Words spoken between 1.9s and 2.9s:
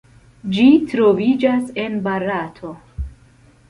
Barato.